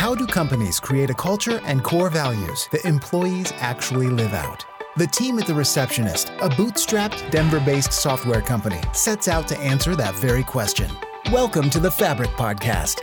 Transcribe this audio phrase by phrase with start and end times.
[0.00, 4.64] How do companies create a culture and core values that employees actually live out?
[4.96, 9.94] The team at The Receptionist, a bootstrapped Denver based software company, sets out to answer
[9.96, 10.90] that very question.
[11.30, 13.02] Welcome to the Fabric Podcast.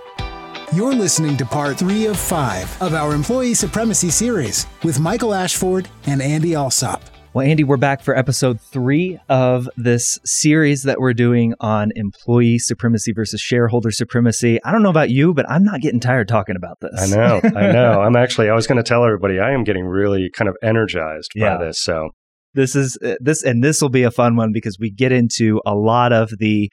[0.74, 5.88] You're listening to part three of five of our Employee Supremacy series with Michael Ashford
[6.08, 7.04] and Andy Alsop.
[7.38, 12.58] Well, Andy, we're back for episode three of this series that we're doing on employee
[12.58, 14.60] supremacy versus shareholder supremacy.
[14.64, 17.00] I don't know about you, but I'm not getting tired talking about this.
[17.00, 18.02] I know, I know.
[18.02, 21.30] I'm actually, I was going to tell everybody, I am getting really kind of energized
[21.36, 21.58] Yeah.
[21.58, 21.80] by this.
[21.80, 22.10] So,
[22.56, 25.62] this is uh, this and this will be a fun one because we get into
[25.64, 26.72] a lot of the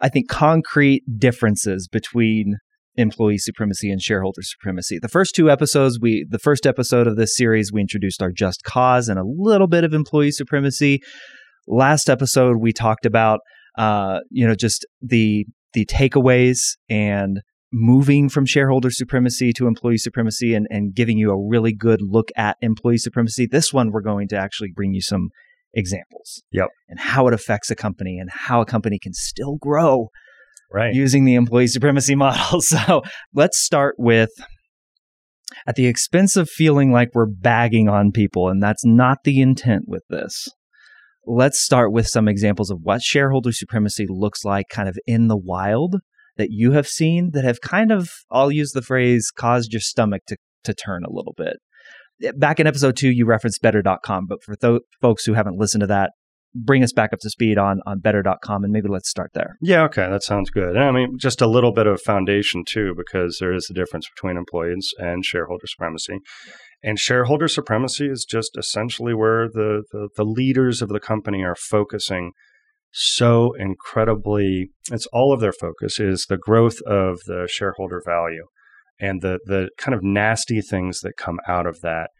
[0.00, 2.56] i think concrete differences between
[2.96, 7.36] employee supremacy and shareholder supremacy the first two episodes we the first episode of this
[7.36, 11.00] series we introduced our just cause and a little bit of employee supremacy
[11.68, 13.40] last episode we talked about
[13.78, 17.40] uh you know just the the takeaways and
[17.72, 22.30] moving from shareholder supremacy to employee supremacy and, and giving you a really good look
[22.36, 23.46] at employee supremacy.
[23.46, 25.28] This one, we're going to actually bring you some
[25.74, 26.42] examples.
[26.50, 26.68] Yep.
[26.88, 30.08] And how it affects a company and how a company can still grow
[30.72, 30.94] right.
[30.94, 32.60] using the employee supremacy model.
[32.60, 33.02] So
[33.34, 34.30] let's start with
[35.66, 39.84] at the expense of feeling like we're bagging on people, and that's not the intent
[39.86, 40.48] with this.
[41.26, 45.36] Let's start with some examples of what shareholder supremacy looks like kind of in the
[45.36, 45.96] wild
[46.36, 50.22] that you have seen that have kind of, I'll use the phrase, caused your stomach
[50.28, 51.58] to, to turn a little bit.
[52.38, 55.86] Back in episode two, you referenced better.com, but for those folks who haven't listened to
[55.88, 56.12] that,
[56.54, 59.56] bring us back up to speed on, on better.com and maybe let's start there.
[59.60, 60.76] yeah, okay, that sounds good.
[60.76, 64.08] And I mean, just a little bit of foundation too, because there is a difference
[64.14, 66.18] between employees and shareholder supremacy.
[66.82, 71.56] And shareholder supremacy is just essentially where the, the, the leaders of the company are
[71.56, 72.32] focusing
[72.92, 78.46] so incredibly, it's all of their focus is the growth of the shareholder value
[78.98, 82.10] and the, the kind of nasty things that come out of that.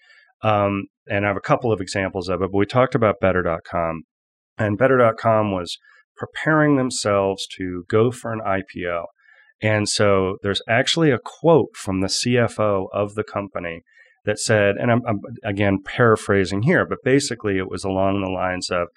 [0.42, 4.02] Um, and I have a couple of examples of it, but we talked about better.com.
[4.60, 5.78] And better.com was
[6.16, 9.04] preparing themselves to go for an IPO.
[9.62, 13.82] And so there's actually a quote from the CFO of the company
[14.26, 18.70] that said, and I'm, I'm again paraphrasing here, but basically it was along the lines
[18.70, 18.88] of,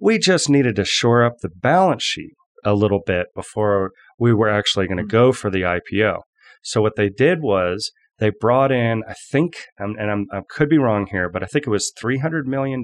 [0.00, 2.32] we just needed to shore up the balance sheet
[2.64, 5.10] a little bit before we were actually going to mm.
[5.10, 6.20] go for the IPO.
[6.62, 10.78] So what they did was they brought in, I think, and I'm, I could be
[10.78, 12.82] wrong here, but I think it was $300 million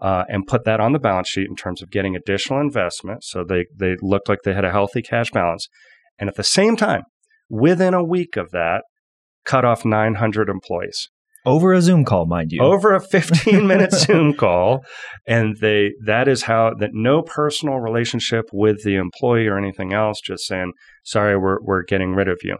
[0.00, 3.24] uh, and put that on the balance sheet in terms of getting additional investment.
[3.24, 5.68] So they, they looked like they had a healthy cash balance.
[6.18, 7.02] And at the same time,
[7.48, 8.82] within a week of that,
[9.44, 11.08] cut off 900 employees
[11.46, 12.62] Over a Zoom call, mind you.
[12.62, 14.84] over a 15 minute Zoom call.
[15.26, 20.20] And they, that is how, that no personal relationship with the employee or anything else,
[20.20, 20.72] just saying,
[21.04, 22.58] sorry, we're, we're getting rid of you.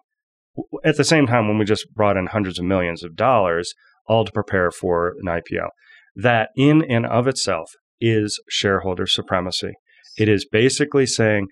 [0.84, 3.74] At the same time, when we just brought in hundreds of millions of dollars,
[4.08, 5.68] all to prepare for an IPO,
[6.18, 7.70] that in and of itself
[8.00, 9.72] is shareholder supremacy.
[10.18, 11.46] It is basically saying,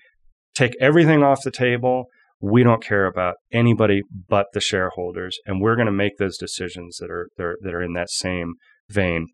[0.55, 2.07] take everything off the table.
[2.41, 6.99] We don't care about anybody but the shareholders, and we're going to make those decisions
[6.99, 8.55] that are that are, that are in that same
[8.91, 9.29] vein.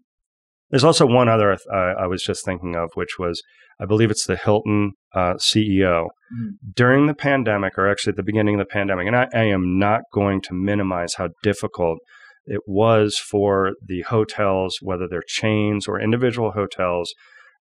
[0.71, 3.43] There's also one other uh, I was just thinking of, which was
[3.81, 6.53] I believe it's the Hilton uh, CEO Mm.
[6.75, 9.07] during the pandemic, or actually at the beginning of the pandemic.
[9.07, 11.99] And I, I am not going to minimize how difficult
[12.47, 17.13] it was for the hotels, whether they're chains or individual hotels,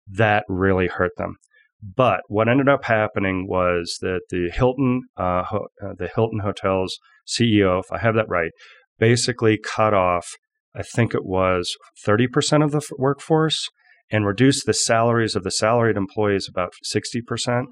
[0.09, 1.37] that really hurt them.
[1.83, 6.99] But what ended up happening was that the Hilton, uh, ho- uh, the Hilton Hotels
[7.27, 8.51] CEO, if I have that right,
[8.99, 10.35] basically cut off,
[10.75, 11.77] I think it was
[12.07, 13.69] 30% of the f- workforce
[14.11, 17.65] and reduced the salaries of the salaried employees about 60%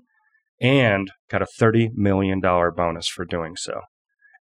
[0.60, 3.80] and got a $30 million bonus for doing so.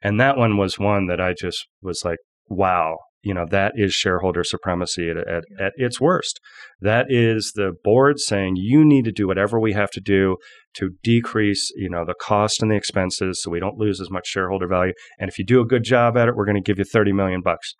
[0.02, 3.94] And that one was one that I just was like, wow, you know, that is
[3.94, 6.40] shareholder supremacy at, at, at its worst.
[6.80, 10.36] That is the board saying you need to do whatever we have to do
[10.74, 14.26] to decrease, you know, the cost and the expenses so we don't lose as much
[14.26, 14.92] shareholder value.
[15.18, 17.12] And if you do a good job at it, we're going to give you 30
[17.12, 17.74] million bucks.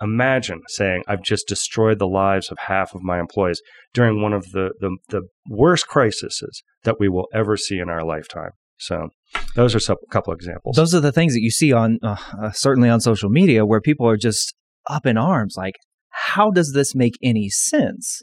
[0.00, 3.60] Imagine saying, I've just destroyed the lives of half of my employees
[3.92, 8.04] during one of the, the, the worst crises that we will ever see in our
[8.04, 8.50] lifetime.
[8.78, 9.08] So,
[9.54, 10.76] those are a couple examples.
[10.76, 13.80] Those are the things that you see on, uh, uh, certainly on social media, where
[13.80, 14.54] people are just
[14.88, 15.54] up in arms.
[15.56, 15.74] Like,
[16.10, 18.22] how does this make any sense?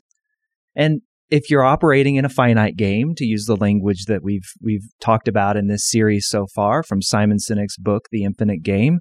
[0.75, 4.87] And if you're operating in a finite game, to use the language that we've we've
[5.01, 8.99] talked about in this series so far from Simon Sinek's book, The Infinite Game,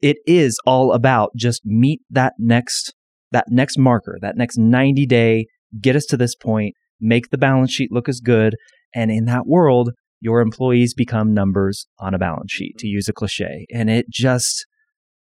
[0.00, 2.94] it is all about just meet that next
[3.30, 5.46] that next marker, that next 90 day,
[5.80, 8.56] get us to this point, make the balance sheet look as good,
[8.94, 13.12] and in that world, your employees become numbers on a balance sheet, to use a
[13.12, 13.66] cliche.
[13.72, 14.66] And it just,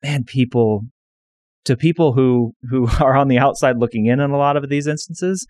[0.04, 0.84] man, people,
[1.66, 4.88] to people who, who are on the outside looking in in a lot of these
[4.88, 5.46] instances,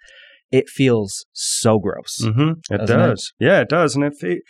[0.52, 2.18] it feels so gross.
[2.22, 2.74] Mm-hmm.
[2.74, 3.34] It does.
[3.40, 3.46] It?
[3.46, 3.96] Yeah, it does.
[3.96, 4.42] And it, it,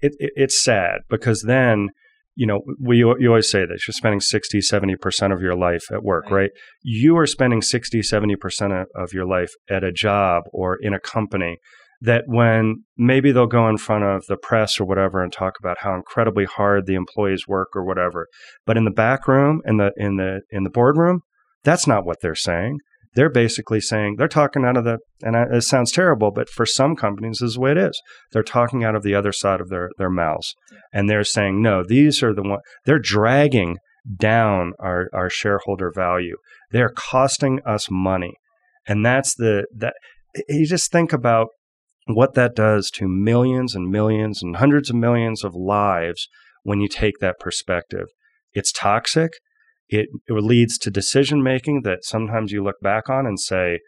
[0.00, 1.88] it, it's sad because then,
[2.34, 6.02] you know, we you always say this, you're spending 60, 70% of your life at
[6.02, 6.32] work, right?
[6.32, 6.50] right?
[6.82, 11.56] You are spending 60, 70% of your life at a job or in a company
[12.00, 15.78] that when maybe they'll go in front of the press or whatever and talk about
[15.80, 18.26] how incredibly hard the employees work or whatever,
[18.64, 21.20] but in the back room, in the in the in the boardroom,
[21.64, 22.78] that's not what they're saying.
[23.14, 26.94] They're basically saying they're talking out of the and it sounds terrible but for some
[26.94, 28.00] companies this is the way it is.
[28.32, 30.54] They're talking out of the other side of their their mouths.
[30.92, 33.78] And they're saying no these are the one they're dragging
[34.14, 36.36] down our our shareholder value.
[36.70, 38.34] They're costing us money.
[38.86, 39.94] And that's the that
[40.48, 41.48] you just think about
[42.06, 46.28] what that does to millions and millions and hundreds of millions of lives
[46.62, 48.06] when you take that perspective
[48.52, 49.32] it's toxic
[49.88, 53.80] it, it leads to decision making that sometimes you look back on and say,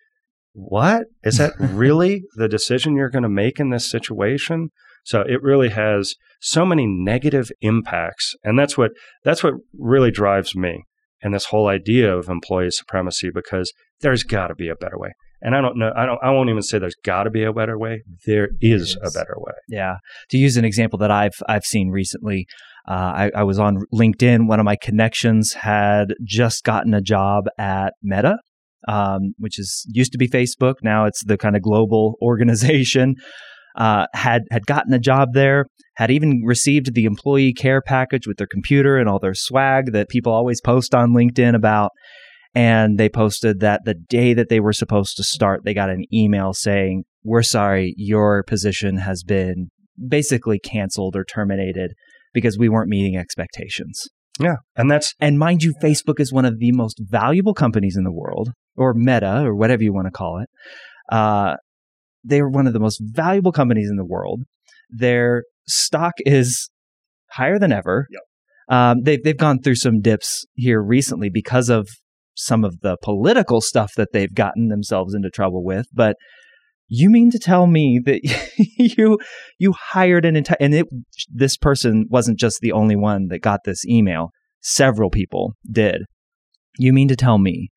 [0.52, 1.04] what?
[1.24, 4.70] Is that really the decision you're going to make in this situation?
[5.04, 8.34] So it really has so many negative impacts.
[8.44, 8.92] And that's what
[9.24, 10.84] that's what really drives me
[11.22, 15.12] and this whole idea of employee supremacy because there's got to be a better way.
[15.40, 17.52] And I don't know, I don't I won't even say there's got to be a
[17.52, 18.02] better way.
[18.26, 19.52] There is a better way.
[19.68, 19.96] Yeah.
[20.30, 22.46] To use an example that I've I've seen recently,
[22.88, 24.48] uh, I, I, was on LinkedIn.
[24.48, 28.38] One of my connections had just gotten a job at Meta,
[28.88, 30.76] um, which is used to be Facebook.
[30.82, 33.14] Now it's the kind of global organization.
[33.76, 35.66] Uh, had had gotten a job there.
[35.96, 40.08] Had even received the employee care package with their computer and all their swag that
[40.08, 41.90] people always post on LinkedIn about.
[42.54, 46.04] And they posted that the day that they were supposed to start, they got an
[46.12, 49.70] email saying, "We're sorry, your position has been
[50.08, 51.92] basically canceled or terminated."
[52.32, 54.08] because we weren't meeting expectations.
[54.40, 54.56] Yeah.
[54.76, 58.12] And that's and mind you, Facebook is one of the most valuable companies in the
[58.12, 60.48] world, or Meta, or whatever you want to call it.
[61.12, 61.56] Uh,
[62.22, 64.42] they are one of the most valuable companies in the world.
[64.90, 66.70] Their stock is
[67.32, 68.06] higher than ever.
[68.10, 68.22] Yep.
[68.70, 71.88] Um, they've they've gone through some dips here recently because of
[72.38, 76.16] some of the political stuff that they've gotten themselves into trouble with, but
[76.88, 78.20] you mean to tell me that
[78.78, 79.18] you
[79.58, 80.86] you hired an entire and it
[81.28, 84.30] this person wasn't just the only one that got this email.
[84.60, 86.02] Several people did.
[86.78, 87.70] You mean to tell me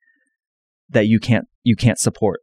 [0.89, 2.39] that you can't you can't support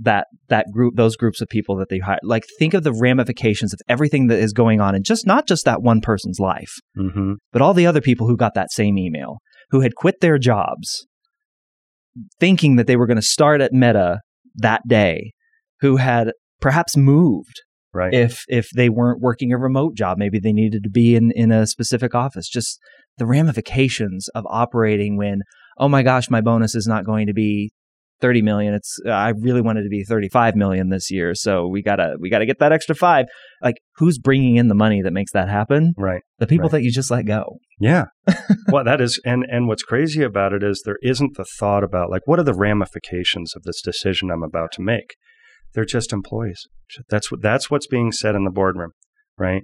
[0.00, 3.72] that that group those groups of people that they hire like think of the ramifications
[3.72, 7.34] of everything that is going on and just not just that one person's life mm-hmm.
[7.52, 9.38] but all the other people who got that same email
[9.70, 11.06] who had quit their jobs
[12.40, 14.20] thinking that they were going to start at meta
[14.56, 15.32] that day
[15.80, 17.62] who had perhaps moved
[17.92, 18.12] right.
[18.12, 20.18] if if they weren't working a remote job.
[20.18, 22.48] Maybe they needed to be in in a specific office.
[22.48, 22.78] Just
[23.18, 25.42] the ramifications of operating when
[25.78, 27.72] oh my gosh my bonus is not going to be
[28.22, 32.16] 30 million it's i really wanted to be 35 million this year so we gotta
[32.18, 33.26] we gotta get that extra five
[33.60, 36.72] like who's bringing in the money that makes that happen right the people right.
[36.72, 38.06] that you just let go yeah
[38.68, 42.08] well that is and and what's crazy about it is there isn't the thought about
[42.08, 45.16] like what are the ramifications of this decision i'm about to make
[45.74, 46.66] they're just employees.
[47.08, 48.90] That's what that's what's being said in the boardroom,
[49.38, 49.62] right?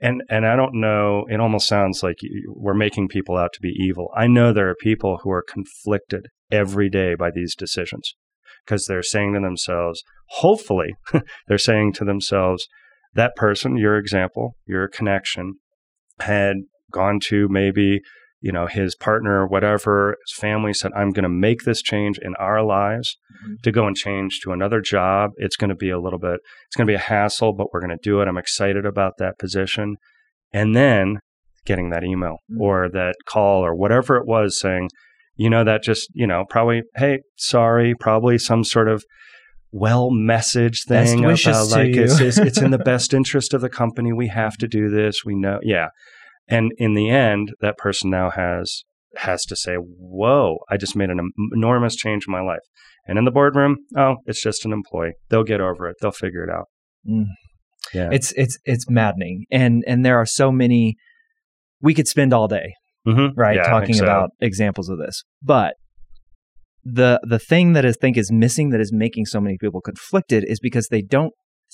[0.00, 1.24] And and I don't know.
[1.28, 2.16] It almost sounds like
[2.46, 4.10] we're making people out to be evil.
[4.16, 8.14] I know there are people who are conflicted every day by these decisions
[8.64, 10.94] because they're saying to themselves, hopefully,
[11.48, 12.66] they're saying to themselves,
[13.14, 15.54] that person, your example, your connection,
[16.20, 16.56] had
[16.92, 18.00] gone to maybe
[18.40, 22.34] you know his partner whatever his family said i'm going to make this change in
[22.36, 23.54] our lives mm-hmm.
[23.62, 26.76] to go and change to another job it's going to be a little bit it's
[26.76, 29.38] going to be a hassle but we're going to do it i'm excited about that
[29.38, 29.96] position
[30.52, 31.18] and then
[31.66, 32.60] getting that email mm-hmm.
[32.60, 34.88] or that call or whatever it was saying
[35.38, 39.04] you know that just you know probably hey sorry probably some sort of
[39.72, 44.12] well message thing about like it's, it's, it's in the best interest of the company
[44.12, 45.88] we have to do this we know yeah
[46.48, 48.84] and in the end, that person now has
[49.16, 52.62] has to say, "Whoa, I just made an enormous change in my life."
[53.06, 55.12] And in the boardroom, oh, it's just an employee.
[55.30, 55.96] They'll get over it.
[56.00, 56.66] They'll figure it out.
[57.08, 57.26] Mm.
[57.92, 60.96] Yeah, it's it's it's maddening, and and there are so many.
[61.80, 62.74] We could spend all day,
[63.08, 63.40] mm-hmm.
[63.40, 64.04] right, yeah, talking so.
[64.04, 65.74] about examples of this, but
[66.84, 70.44] the the thing that I think is missing that is making so many people conflicted
[70.46, 71.32] is because they don't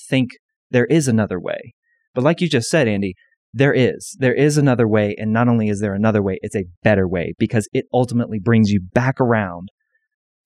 [0.09, 0.31] think
[0.71, 1.73] there is another way.
[2.13, 3.13] But like you just said, Andy,
[3.53, 4.15] there is.
[4.19, 5.15] There is another way.
[5.17, 8.69] And not only is there another way, it's a better way because it ultimately brings
[8.69, 9.69] you back around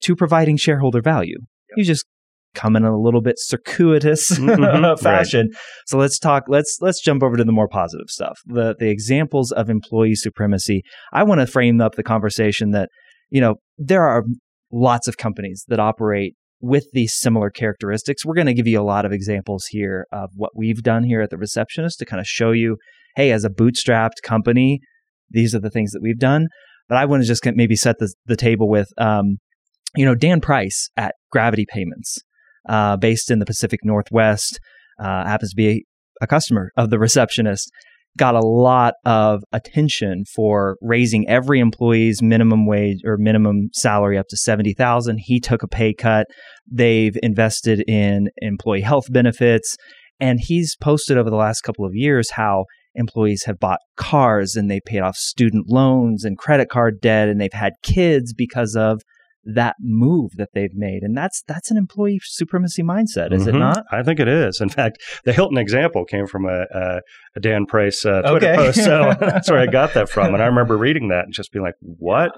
[0.02, 1.38] to providing shareholder value.
[1.40, 1.76] Yep.
[1.76, 2.06] You just
[2.54, 5.50] come in a little bit circuitous Mhm, fashion.
[5.86, 6.44] So let's talk.
[6.48, 8.38] Let's let's jump over to the more positive stuff.
[8.46, 10.82] The the examples of employee supremacy.
[11.12, 12.88] I want to frame up the conversation that
[13.30, 14.24] you know there are
[14.72, 18.24] lots of companies that operate with these similar characteristics.
[18.24, 21.22] We're going to give you a lot of examples here of what we've done here
[21.22, 22.76] at the receptionist to kind of show you,
[23.16, 24.80] hey, as a bootstrapped company,
[25.30, 26.48] these are the things that we've done.
[26.88, 29.38] But I want to just maybe set the, the table with, um,
[29.96, 32.18] you know, Dan Price at Gravity Payments,
[32.68, 34.58] uh, based in the Pacific Northwest,
[34.98, 35.86] uh, happens to be
[36.20, 37.70] a customer of the receptionist
[38.18, 44.26] got a lot of attention for raising every employee's minimum wage or minimum salary up
[44.28, 45.18] to 70,000.
[45.18, 46.26] He took a pay cut.
[46.70, 49.76] They've invested in employee health benefits
[50.18, 52.64] and he's posted over the last couple of years how
[52.94, 57.40] employees have bought cars and they paid off student loans and credit card debt and
[57.40, 59.00] they've had kids because of
[59.44, 63.54] that move that they've made and that's that's an employee supremacy mindset is Mhm.
[63.54, 64.60] it not I think it is.
[64.60, 67.00] In fact, the Hilton example came from a, a,
[67.36, 68.56] a Dan Price uh, Twitter Okay.
[68.56, 70.34] post, so that's where I got that from.
[70.34, 72.32] And I remember reading that and just being like, "What?"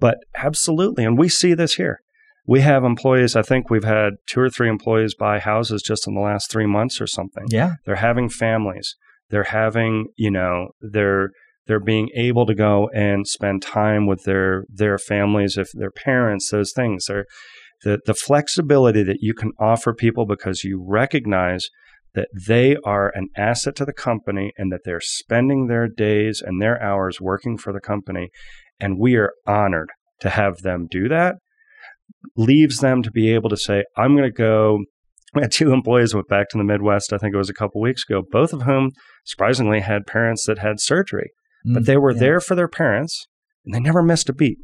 [0.00, 2.00] But absolutely, and we see this here.
[2.46, 3.36] We have employees.
[3.36, 6.66] I think we've had two or three employees buy houses just in the last three
[6.66, 7.44] months or something.
[7.50, 8.96] yeah They're having families.
[9.28, 11.30] They're having, you know, they're
[11.70, 16.50] they're being able to go and spend time with their their families, if their parents,
[16.50, 17.06] those things.
[17.06, 17.26] They're
[17.84, 21.68] the the flexibility that you can offer people because you recognize
[22.16, 26.60] that they are an asset to the company and that they're spending their days and
[26.60, 28.30] their hours working for the company,
[28.80, 31.36] and we are honored to have them do that.
[32.36, 34.80] Leaves them to be able to say, "I'm going to go."
[35.32, 37.12] We had two employees went back to the Midwest.
[37.12, 38.20] I think it was a couple weeks ago.
[38.28, 38.90] Both of whom,
[39.24, 41.30] surprisingly, had parents that had surgery
[41.64, 42.20] but they were Mm, Yeah.
[42.20, 43.26] there for their parents
[43.64, 44.58] and they never missed a beat.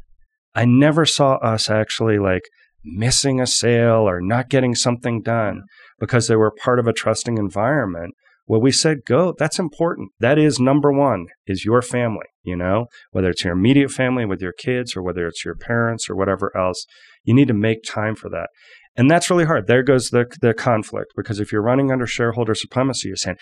[0.55, 2.43] I never saw us actually like
[2.83, 5.63] missing a sale or not getting something done
[5.99, 8.13] because they were part of a trusting environment.
[8.45, 10.11] Where we said go that's important.
[10.21, 12.85] That is number one is your family you know?
[13.11, 16.55] Whether it's your immediate family with your kids or whether it's your parents or whatever
[16.57, 16.85] else
[17.25, 18.47] you need to make time for that.
[18.95, 19.67] And that's really hard.
[19.67, 23.35] There goes the, the conflict because if you're running under shareholder supremacy you're saying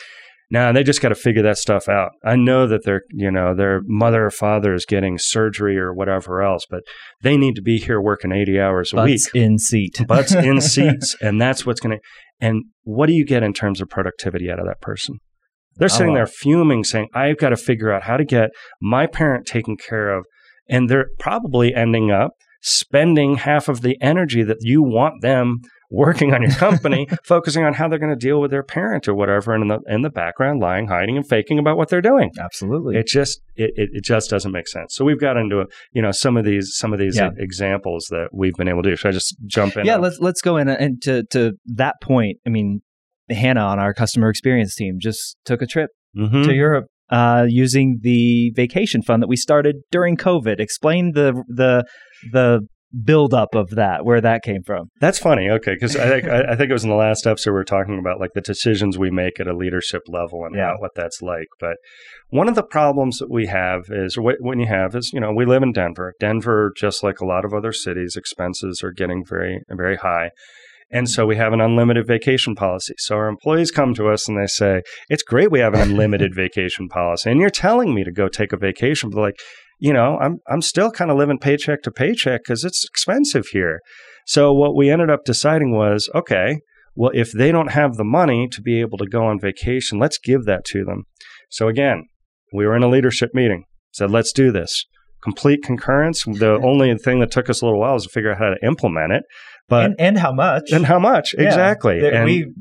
[0.51, 2.11] now they just got to figure that stuff out.
[2.23, 6.41] I know that their, you know, their mother or father is getting surgery or whatever
[6.41, 6.81] else, but
[7.21, 9.23] they need to be here working 80 hours a week.
[9.23, 11.15] butts in seat Butts in seats.
[11.21, 12.03] And that's what's going to,
[12.39, 15.17] and what do you get in terms of productivity out of that person?
[15.77, 19.45] They're sitting there fuming, saying, I've got to figure out how to get my parent
[19.45, 20.25] taken care of.
[20.69, 25.57] And they're probably ending up spending half of the energy that you want them
[25.91, 29.13] working on your company, focusing on how they're going to deal with their parent or
[29.13, 32.31] whatever, and in the in the background, lying, hiding, and faking about what they're doing.
[32.39, 34.95] absolutely It just it, it, it just doesn't make sense.
[34.95, 37.29] So we've got into you know some of these some of these Yeah.
[37.37, 38.95] examples that we've been able to do.
[38.95, 39.85] Should I just jump in?
[39.85, 42.81] yeah on- let's let's go in and to to that point i mean
[43.29, 46.45] hannah on our customer experience team just took a trip Mhm.
[46.45, 51.85] to europe uh, using the vacation fund that we started during covid explain the the
[52.31, 52.61] the
[53.03, 55.49] build up of that where that came from That's funny.
[55.49, 57.99] Okay, because I, think- I think it was in the last episode we were talking
[57.99, 60.67] about like the decisions we make at a leadership level and Yeah.
[60.71, 61.47] how, what that's like.
[61.59, 61.77] But
[62.29, 65.31] one of the problems that we have is what when you have is you know
[65.33, 66.13] we live in Denver.
[66.19, 70.29] Denver, just like a lot of other cities, expenses are getting very very high.
[70.91, 72.93] And so we have an unlimited vacation policy.
[72.99, 76.35] So our employees come to us and they say, It's great we have an unlimited
[76.43, 77.31] vacation policy.
[77.31, 79.39] And you're telling me to go take a vacation, but like,
[79.79, 83.82] you know, I'm I'm still kind of living paycheck to paycheck because it's expensive here.
[84.25, 86.60] So what we ended up deciding was, okay,
[86.96, 90.17] well, if they don't have the money to be able to go on vacation, let's
[90.17, 91.03] give that to them.
[91.50, 92.05] So again,
[92.53, 94.86] we were in a leadership meeting, said, let's do this.
[95.22, 96.24] Complete concurrence.
[96.24, 98.65] The only thing that took us a little while was to figure out how to
[98.65, 99.24] implement it.
[99.67, 101.34] But and, and how much and how much?
[101.38, 101.46] Yeah.
[101.46, 102.08] exactly.
[102.08, 102.53] And we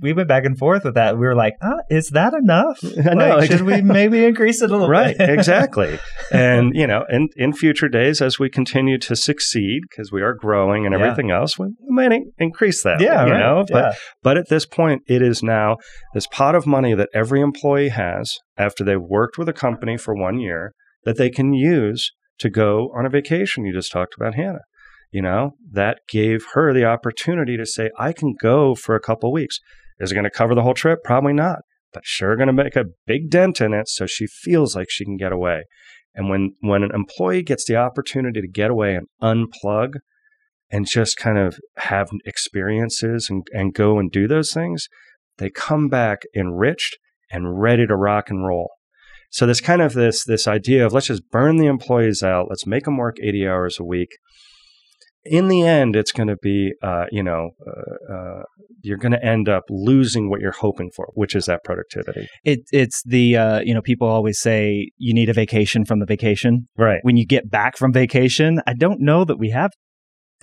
[0.00, 3.14] we went back and forth with that we were like ah, is that enough I
[3.14, 5.98] know, Like, should we maybe increase it a little right, bit exactly.
[6.30, 10.34] And you know, in in future days, as we continue to succeed, because we are
[10.34, 11.00] growing and Yeah.
[11.04, 13.00] everything else, we may increase that.
[13.00, 13.38] yeah you right.
[13.38, 13.64] know.
[13.70, 13.92] But yeah.
[14.22, 15.76] But at this point, it is now
[16.14, 20.14] this pot of money that every employee has after they've worked with a company for
[20.14, 20.72] one year
[21.04, 23.64] that they can use to go on a vacation.
[23.66, 24.60] You just talked about Hannah.
[25.10, 29.30] You know, that gave her the opportunity to say, I can go for a couple
[29.30, 29.58] weeks.
[30.02, 31.02] Is it going to cover the whole trip?
[31.04, 31.60] Probably not,
[31.92, 35.04] but sure going to make a big dent in it so she feels like she
[35.04, 35.64] can get away.
[36.14, 39.94] And when, when an employee gets the opportunity to get away and unplug
[40.70, 44.88] and just kind of have experiences and, and go and do those things,
[45.38, 46.98] they come back enriched
[47.30, 48.72] and ready to rock and roll.
[49.30, 52.66] So this kind of this this idea of let's just burn the employees out, let's
[52.66, 54.10] make them work 80 hours a week.
[55.24, 58.42] In the end, it's going to be, uh, you know, uh, uh,
[58.82, 62.28] you're going to end up losing what you're hoping for, which is that productivity.
[62.44, 66.06] It, it's the, uh, you know, people always say you need a vacation from the
[66.06, 66.68] vacation.
[66.76, 66.98] Right.
[67.02, 69.70] When you get back from vacation, I don't know that we have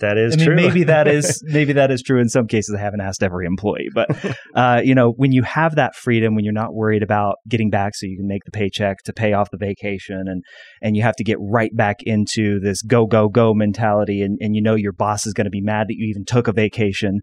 [0.00, 0.56] that is I mean, true.
[0.56, 2.74] maybe that is maybe that is true in some cases.
[2.74, 4.08] I haven't asked every employee, but
[4.54, 7.94] uh, you know, when you have that freedom, when you're not worried about getting back,
[7.94, 10.42] so you can make the paycheck to pay off the vacation, and
[10.82, 14.54] and you have to get right back into this go go go mentality, and and
[14.54, 17.20] you know your boss is going to be mad that you even took a vacation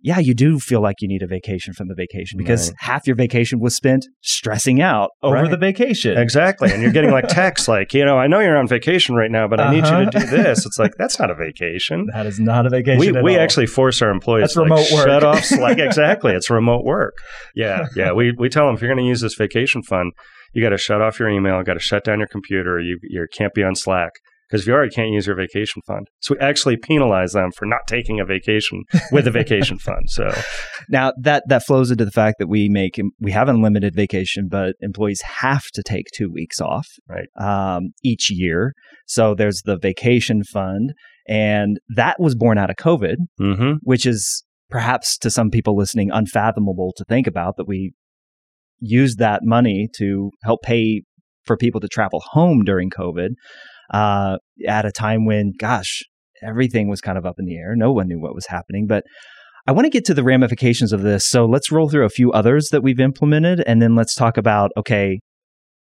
[0.00, 2.76] yeah, you do feel like you need a vacation from the vacation because Right.
[2.80, 5.50] half your vacation was spent stressing out over Right.
[5.50, 6.16] the vacation.
[6.16, 6.70] Exactly.
[6.72, 9.48] And you're getting like texts like, you know, I know you're on vacation right now,
[9.48, 10.10] but I need you to Uh-huh.
[10.10, 10.64] do this.
[10.64, 12.06] It's like, that's not a vacation.
[12.12, 13.00] That is not a vacation.
[13.16, 13.42] We, we all.
[13.42, 15.06] actually force our employees That's to like, remote work.
[15.08, 15.78] shut off Slack.
[15.78, 16.32] exactly.
[16.32, 17.14] It's remote work.
[17.54, 17.86] Yeah.
[17.96, 18.12] Yeah.
[18.12, 20.12] We, we tell them if you're going to use this vacation fund,
[20.54, 22.78] you got to shut off your email, got to shut down your computer.
[22.80, 24.12] You, you can't be on Slack.
[24.48, 26.08] Because if you already can't use your vacation fund.
[26.20, 30.08] So we actually penalize them for not taking a vacation with a vacation fund.
[30.08, 30.30] So
[30.88, 34.74] Now that that flows into the fact that we make we have unlimited vacation, but
[34.80, 37.28] employees have to take two weeks off Right.
[37.38, 38.72] um, each year.
[39.06, 40.92] So there's the vacation fund,
[41.28, 46.10] and that was born out of COVID, hmm which is perhaps to some people listening
[46.10, 47.92] unfathomable to think about that we
[48.80, 51.02] used that money to help pay
[51.44, 53.30] for people to travel home during COVID
[53.90, 56.02] uh, at a time when, gosh,
[56.42, 57.74] everything was kind of up in the air.
[57.76, 59.04] No one knew what was happening, but.
[59.66, 61.28] I want to get to the ramifications of this.
[61.28, 64.70] So let's roll through a few others that we've implemented and then let's talk about
[64.78, 65.20] okay,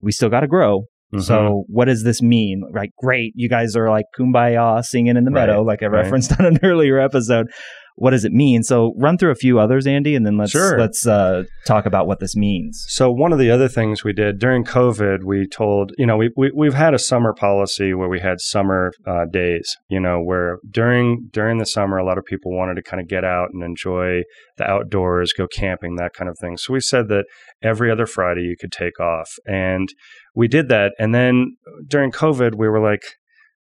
[0.01, 0.88] we still got to grow.
[1.13, 1.21] Mm-hmm.
[1.21, 2.63] So what does this mean?
[2.71, 3.33] Right, great.
[3.36, 6.03] You guys are like kumbaya singing in the Right, meadow, like I right.
[6.03, 7.48] referenced on an earlier episode.
[7.95, 8.63] What does it mean?
[8.63, 10.77] So run through a few others, Andy, and then let's Sure.
[10.79, 12.86] let's uh, talk about what this means.
[12.88, 16.31] So one of the other things we did during COVID, we told you know we,
[16.36, 19.77] we we've had a summer policy where we had summer uh, days.
[19.89, 23.07] You know where during during the summer, a lot of people wanted to kind of
[23.07, 24.21] get out and enjoy
[24.57, 26.57] the outdoors, go camping, that kind of thing.
[26.57, 27.25] So we said that
[27.62, 29.89] every other Friday you could take off, and
[30.33, 30.93] we did that.
[30.98, 31.57] And then
[31.88, 33.03] during COVID, we were like.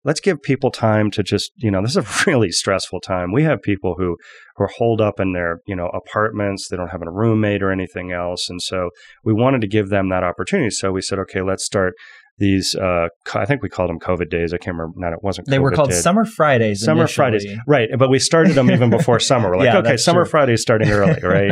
[0.03, 3.31] Let's give people time to just, you know, this is a really stressful time.
[3.31, 4.17] We have people who,
[4.55, 6.67] who are holed up in their, you know, apartments.
[6.67, 8.49] They don't have a roommate or anything else.
[8.49, 8.89] And so
[9.23, 10.69] we wanted to give them that opportunity.
[10.69, 11.93] So we said, okay, let's start
[12.39, 12.73] these.
[12.75, 14.53] Uh, I think we called them COVID days.
[14.53, 14.93] I can't remember.
[14.97, 15.47] Not it wasn't.
[15.47, 15.93] COVID they were called.
[15.93, 16.83] Summer Fridays.
[16.83, 17.15] Summer initially.
[17.15, 17.89] Fridays, right?
[17.97, 19.49] But we started them even before summer.
[19.49, 20.31] We're like, Yeah, okay, Summer true.
[20.31, 21.51] Fridays starting early, right?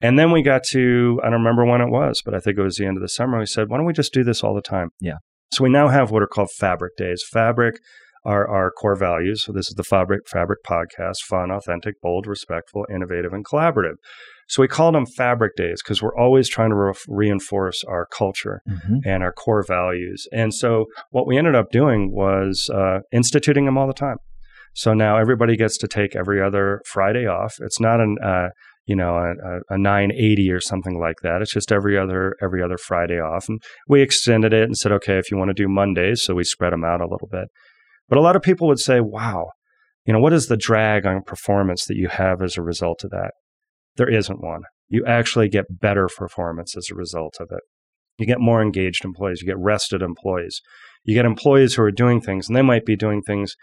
[0.00, 2.62] and then we got to I don't remember when it was, but I think it
[2.62, 3.38] was the end of the summer.
[3.38, 4.88] We said, why don't we just do this all the time?
[5.00, 5.18] Yeah.
[5.52, 7.22] So we now have what are called Fabric Days.
[7.30, 7.76] Fabric
[8.24, 9.44] are our core values.
[9.44, 13.96] So this is the Fabric Fabric podcast: fun, authentic, bold, respectful, innovative, and collaborative.
[14.48, 18.60] So we called them Fabric Days because we're always trying to re- reinforce our culture
[18.68, 19.00] Mhm.
[19.04, 20.26] and our core values.
[20.32, 24.16] And so what we ended up doing was uh, instituting them all the time.
[24.74, 27.56] So now everybody gets to take every other Friday off.
[27.60, 28.48] It's not an uh,
[28.86, 31.42] you know a, a, a 980 or something like that.
[31.42, 33.48] It's just every other every other Friday off.
[33.48, 36.44] And we extended it and said, okay, if you want to do Mondays, so we
[36.44, 37.48] spread them out a little bit.
[38.08, 39.50] But a lot of people would say, wow,
[40.04, 43.10] you know, what is the drag on performance that you have as a result of
[43.10, 43.32] that?
[43.96, 44.62] There isn't one.
[44.88, 47.60] You actually get better performance as a result of it.
[48.18, 49.40] You get more engaged employees.
[49.40, 50.60] You get rested employees.
[51.04, 53.54] You get employees who are doing things, and they might be doing things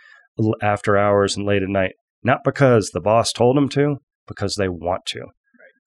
[0.61, 1.91] after hours and late at night,
[2.23, 3.97] not because the boss told them to,
[4.29, 5.25] because they want to.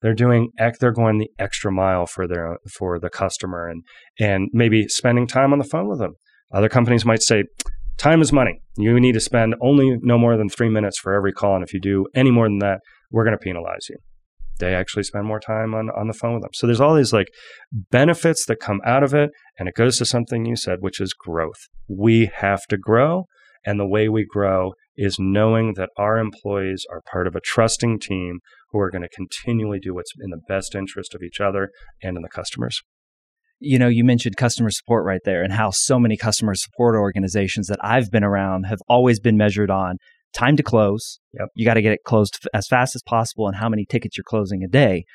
[0.03, 3.83] They're doing they're going the extra mile for their for the customer and
[4.19, 6.13] and maybe spending time on the phone with them.
[6.53, 7.45] Other companies might say,
[7.97, 8.59] time is money.
[8.77, 11.73] You need to spend only no more than three minutes for every call, and if
[11.73, 13.97] you do any more than that, we're going to penalize you.
[14.59, 16.51] They actually spend more time on, on the phone with them.
[16.53, 17.27] So there's all these like
[17.71, 19.31] benefits that come out of it.
[19.57, 21.67] And it goes to something you said, which is growth.
[21.87, 23.25] We have to grow.
[23.65, 27.99] And the way we grow is knowing that our employees are part of a trusting
[27.99, 28.39] team
[28.71, 31.69] who are going to continually do what's in the best interest of each other
[32.01, 32.81] and in the customers.
[33.59, 37.67] you know, you mentioned customer support right there and how so many customer support organizations
[37.67, 39.97] that I've been around have always been measured on
[40.33, 41.19] time to close.
[41.33, 41.47] Yep.
[41.55, 44.25] You got to get it closed as fast as possible and how many tickets you're
[44.27, 45.05] closing a day.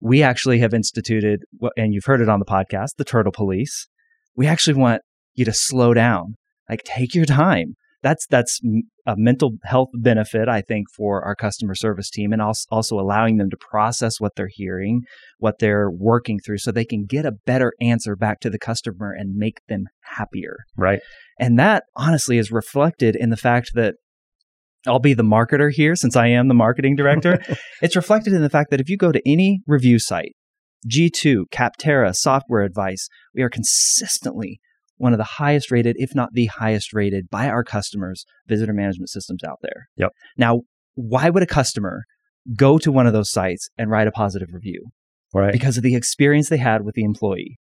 [0.00, 1.40] We actually have instituted,
[1.76, 3.88] and you've heard it on the podcast, the Turtle Police.
[4.36, 5.00] We actually want
[5.34, 6.34] you to slow down,
[6.68, 7.74] like take your time.
[8.04, 8.60] That's that's
[9.06, 13.38] a mental health benefit, I think, for our customer service team, and also also allowing
[13.38, 15.04] them to process what they're hearing,
[15.38, 19.10] what they're working through, so they can get a better answer back to the customer
[19.10, 20.58] and make them happier.
[20.76, 21.00] Right.
[21.40, 23.94] And that honestly is reflected in the fact that
[24.86, 27.38] I'll be the marketer here since I am the marketing director.
[27.80, 30.34] it's reflected in the fact that if you go to any review site,
[30.86, 34.60] G2, Capterra, Software Advice, we are consistently
[34.96, 39.10] one of the highest rated, if not the highest rated by our customers, visitor management
[39.10, 39.88] systems out there.
[39.96, 40.12] Yep.
[40.36, 40.62] Now,
[40.94, 42.04] why would a customer
[42.56, 44.86] go to one of those sites and write a positive review?
[45.32, 45.52] Right.
[45.52, 47.58] Because of the experience they had with the employee.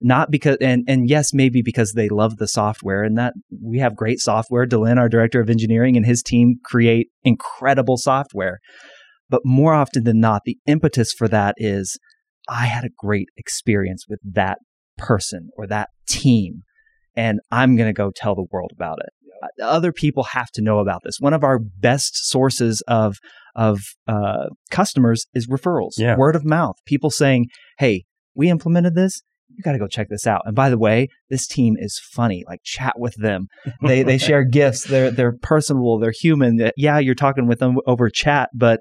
[0.00, 3.96] Not because, and, and yes, maybe because they love the software and that we have
[3.96, 4.66] great software.
[4.66, 8.60] Delin, our director of engineering, and his team create incredible software.
[9.28, 11.98] But more often than not, the impetus for that is
[12.48, 14.58] I had a great experience with that
[14.98, 16.62] person or that team,
[17.16, 19.10] and I'm going to go tell the world about it.
[19.62, 21.16] Uh, Other people have to know about this.
[21.20, 23.16] One of our best sources of
[23.54, 26.16] of uh, customers is referrals, Yeah.
[26.16, 26.76] word of mouth.
[26.86, 27.46] People saying,
[27.78, 29.22] "Hey, we implemented this.
[29.48, 32.44] You got to go check this out." And by the way, this team is funny.
[32.46, 33.46] Like chat with them.
[33.82, 34.84] They they share gifts.
[34.84, 35.98] They're they're personable.
[35.98, 36.60] They're human.
[36.60, 38.80] Uh, Yeah, you're talking with them over chat, but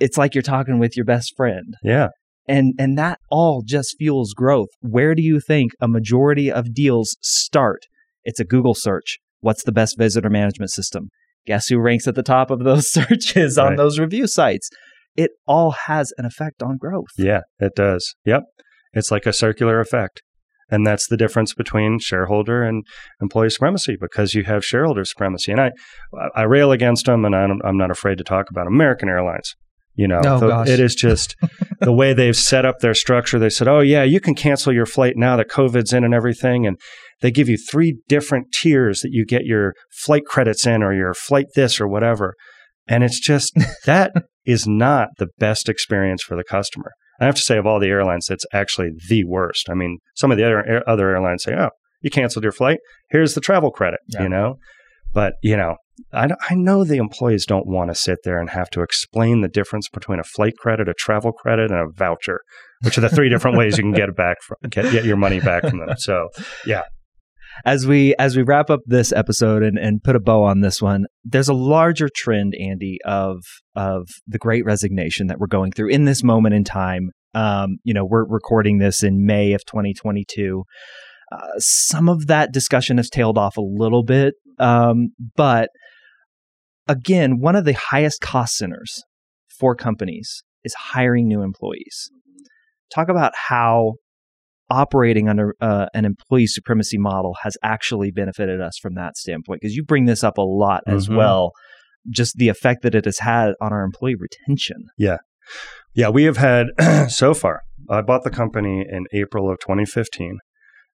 [0.00, 2.08] it's like you're talking with your best friend yeah.
[2.48, 7.16] And and that all just fuels growth where do you think a majority of deals
[7.22, 7.82] start
[8.24, 11.08] it's a google search what's the best visitor management system
[11.46, 13.76] guess who ranks at the top of those searches on Right.
[13.76, 14.68] those review sites
[15.16, 18.16] it all has an effect on growth Yeah, it does.
[18.24, 18.42] Yep.
[18.94, 20.22] It's like a circular effect.
[20.70, 22.84] And that's the difference between shareholder and
[23.20, 25.52] employee supremacy because you have shareholder supremacy.
[25.52, 25.70] And I,
[26.34, 29.54] I rail against them, and I'm, I'm not afraid to talk about American Airlines.
[29.96, 31.36] You know, Oh, the- it is just
[31.80, 33.38] the way they've set up their structure.
[33.38, 36.66] They said, oh, yeah, you can cancel your flight now that COVID's in and everything.
[36.66, 36.78] And
[37.20, 41.14] they give you three different tiers that you get your flight credits in or your
[41.14, 42.34] flight this or whatever.
[42.88, 43.52] And it's just
[43.86, 44.12] that
[44.44, 46.90] is not the best experience for the customer.
[47.20, 49.68] I have to say, of all the airlines, that's actually the worst.
[49.70, 51.68] I mean, some of the other other airlines say, "Oh,
[52.02, 52.80] you canceled your flight.
[53.10, 54.24] Here's the travel credit." Yeah.
[54.24, 54.56] You know,
[55.14, 55.76] but you know,
[56.12, 59.48] I, I know the employees don't want to sit there and have to explain the
[59.48, 62.40] difference between a flight credit, a travel credit, and a voucher,
[62.82, 65.16] which are the three different ways you can get it back from get, get your
[65.16, 65.96] money back from them.
[65.96, 66.28] So,
[66.66, 66.82] yeah,
[67.64, 70.82] as we as we wrap up this episode and, and put a bow on this
[70.82, 73.38] one there's a larger trend andy of
[73.76, 77.10] of the great resignation that we're going through in this moment in time.
[77.34, 80.62] Um, you know we're recording this in may of 2022
[81.32, 85.68] uh, some of that discussion has tailed off a little bit um, but
[86.88, 89.02] again one of the highest cost centers
[89.58, 92.10] for companies is hiring new employees
[92.94, 93.94] talk about how
[94.70, 99.76] operating under uh, an employee supremacy model has actually benefited us from that standpoint because
[99.76, 101.16] you bring this up a lot as Mhm.
[101.16, 101.52] well
[102.10, 105.18] just the effect that it has had on our employee retention yeah
[105.94, 106.68] yeah, we have had
[107.08, 107.60] so far.
[107.90, 110.38] I bought the company in April of 2015,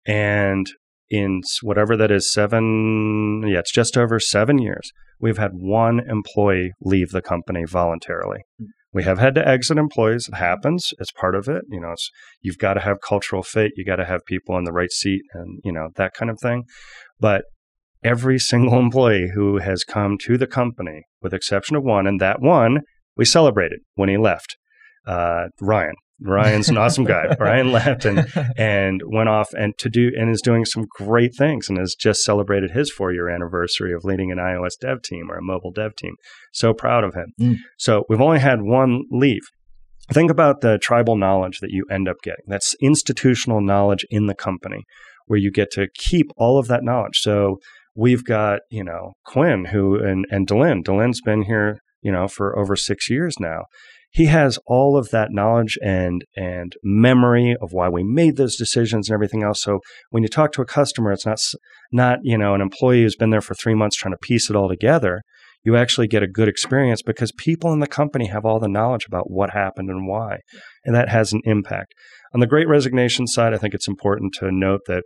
[0.07, 0.67] and
[1.11, 6.73] in whatever that is, seven, yeah, it's just over seven years, we've had one employee
[6.81, 8.45] leave the company voluntarily.
[8.93, 10.29] We have had to exit employees.
[10.33, 10.93] It happens.
[10.99, 11.63] It's part of it.
[11.71, 13.73] You know, it's you've got to have cultural fit.
[13.77, 16.41] You got to have people in the right seat, and you know that kind of
[16.41, 16.65] thing.
[17.21, 17.45] But
[18.03, 22.41] every single employee who has come to the company, with exception of one, and that
[22.41, 22.81] one
[23.17, 24.57] we celebrated when he left.
[25.07, 25.95] Uh, Ryan.
[26.23, 27.35] Ryan's an awesome guy.
[27.41, 31.69] Ryan left and and went off and to do and is doing some great things
[31.69, 35.37] and has just celebrated his four year anniversary of leading an iOS dev team or
[35.37, 36.15] a mobile dev team.
[36.53, 37.33] So proud of him.
[37.41, 37.57] Mm.
[37.79, 39.43] So we've only had one leave.
[40.13, 42.45] Think about the tribal knowledge that you end up getting.
[42.49, 44.85] That's institutional knowledge in the company
[45.27, 47.21] where you get to keep all of that knowledge.
[47.21, 47.59] So
[47.95, 50.83] we've got, you know, Quinn who and, and Delin.
[50.83, 53.67] Delin's been here, you know, for over six years now
[54.11, 59.09] he has all of that knowledge and and memory of why we made those decisions
[59.09, 59.63] and everything else.
[59.63, 61.39] So when you talk to a customer, it's not
[61.93, 64.57] not you know an employee who's been there for three months trying to piece it
[64.57, 65.23] all together.
[65.63, 69.05] You actually get a good experience because people in the company have all the knowledge
[69.07, 70.39] about what happened and why,
[70.85, 71.93] and that has an impact.
[72.33, 75.03] On the Great Resignation side, I think it's important to note that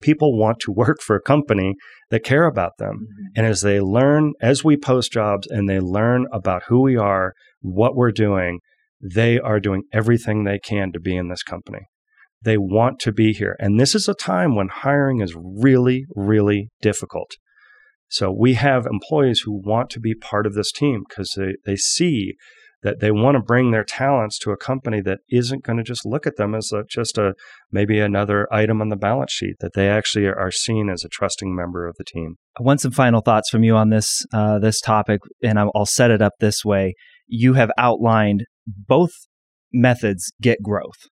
[0.00, 1.74] people want to work for a company
[2.10, 2.94] that care about them.
[2.94, 3.26] Mm-hmm.
[3.36, 7.32] And as they learn, as we post jobs and they learn about who we are,
[7.64, 8.60] what we're doing,
[9.00, 11.86] they are doing everything they can to be in this company.
[12.42, 13.56] They want to be here.
[13.58, 17.32] And this is a time when hiring is really, really difficult.
[18.08, 21.76] So we have employees who want to be part of this team because they, they
[21.76, 22.34] see
[22.82, 26.04] that they want to bring their talents to a company that isn't going to just
[26.04, 27.32] look at them as a, just a
[27.72, 31.56] maybe another item on the balance sheet that they actually are seen as a trusting
[31.56, 32.36] member of the team.
[32.60, 35.86] I want some final thoughts from you on this uh, this topic, and I'll, I'll
[35.86, 36.94] set it up this way.
[37.26, 39.12] You have outlined both
[39.72, 41.08] methods get growth.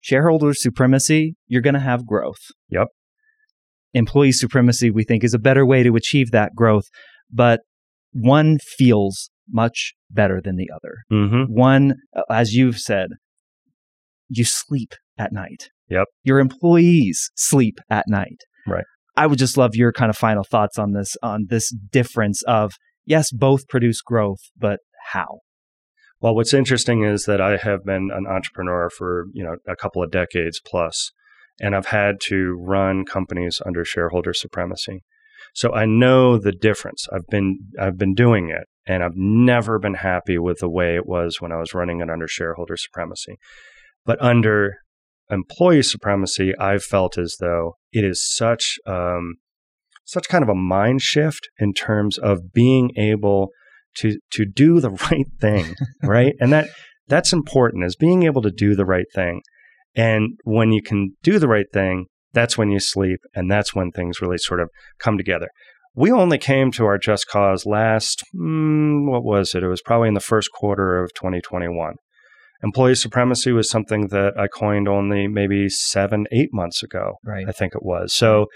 [0.00, 2.50] Shareholder supremacy, you're going to have growth.
[2.68, 2.88] Yep.
[3.94, 6.84] Employee supremacy, we think, is a better way to achieve that growth,
[7.32, 7.60] but
[8.12, 10.96] one feels much better than the other.
[11.12, 11.52] Mm-hmm.
[11.52, 13.08] One, uh, as you've said,
[14.28, 15.70] you sleep at night.
[15.88, 16.06] Yep.
[16.22, 18.40] Your employees sleep at night.
[18.66, 18.84] Right.
[19.16, 22.72] I would just love your kind of final thoughts on this on this difference of
[23.04, 24.80] yes, both produce growth, but
[25.14, 25.40] how?
[26.20, 30.02] Well, what's interesting is that I have been an entrepreneur for, you know, a couple
[30.02, 31.10] of decades plus,
[31.60, 35.02] and I've had to run companies under shareholder supremacy.
[35.54, 37.06] So I know the difference.
[37.12, 41.06] I've been I've been doing it and I've never been happy with the way it
[41.06, 43.36] was when I was running it under shareholder supremacy.
[44.04, 44.76] But under
[45.30, 49.34] employee supremacy, I've felt as though it is such um,
[50.04, 53.50] such kind of a mind shift in terms of being able
[53.96, 56.34] to to do the right thing, right?
[56.40, 56.68] And that
[57.08, 59.42] that's important is being able to do the right thing.
[59.94, 63.90] And when you can do the right thing, that's when you sleep and that's when
[63.90, 65.48] things really sort of come together.
[65.94, 69.62] We only came to our just cause last, mm, what was it?
[69.62, 71.94] It was probably in the first quarter of 2021.
[72.64, 77.18] Employee supremacy was something that I coined only maybe seven, eight months ago.
[77.24, 77.46] Right.
[77.48, 78.12] I think it was.
[78.12, 78.46] So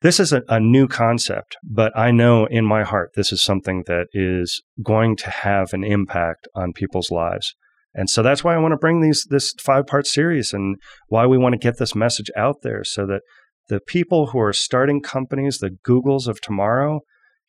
[0.00, 3.82] this is a, a, new concept, but I know in my heart this is something
[3.86, 7.54] that is going to have an impact on people's lives.
[7.94, 10.76] And so that's why I want to bring these this five part series and
[11.08, 13.22] why we want to get this message out there so that
[13.68, 17.00] the people who are starting companies, the Googles of tomorrow,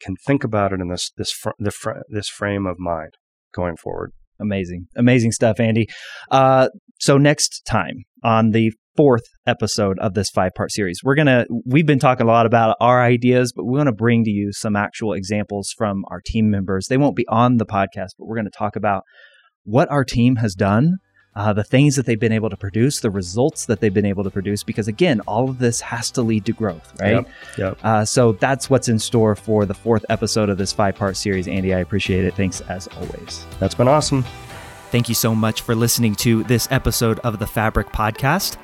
[0.01, 3.13] can think about it in this this fr- fr- this frame of mind
[3.53, 4.12] going forward.
[4.39, 5.88] Amazing, amazing stuff, Andy.
[6.31, 10.99] Uh, so next time on the fourth episode of this five part series.
[11.04, 13.93] We're going to, we've been talking a lot about our ideas, but we want to
[13.93, 16.88] bring to you some actual examples from our team members.
[16.88, 19.04] They won't be on the podcast, but we're going to talk about
[19.63, 20.97] what our team has done,
[21.36, 24.23] uh, the things that they've been able to produce, the results that they've been able
[24.23, 27.13] to produce, because again, all of this has to lead to growth, right?
[27.13, 27.30] Yep.
[27.58, 27.80] yep.
[27.84, 31.47] Uh, so that's what's in store for the fourth episode of this five part series.
[31.47, 32.36] Andy, I appreciate it.
[32.36, 33.45] Thanks as always.
[33.60, 34.25] That's been awesome.
[34.91, 38.58] Thank you so much for listening to this episode of the Fabric Podcast.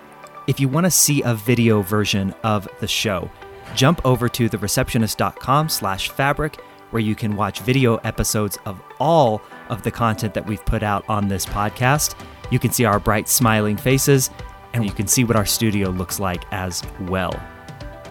[0.47, 3.31] If you want to see a video version of the show,
[3.73, 9.81] jump over to thereceptionist.com slash fabric where you can watch video episodes of all of
[9.81, 12.13] the content that we've put out on this podcast.
[12.51, 14.29] You can see our bright smiling faces
[14.73, 17.34] and you can see what our studio looks like as well.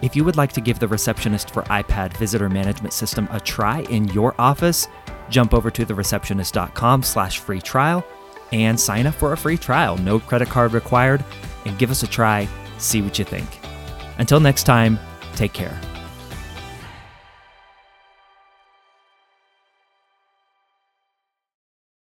[0.01, 3.83] If you would like to give the Receptionist for iPad Visitor Management System a try
[3.83, 4.89] in your office,
[5.29, 8.05] jump over to thereceptionist.com slash free trial
[8.51, 9.97] and sign up for a free trial.
[9.97, 11.23] No credit card required
[11.65, 12.47] and give us a try,
[12.77, 13.47] see what you think.
[14.17, 14.99] Until next time,
[15.35, 15.79] take care.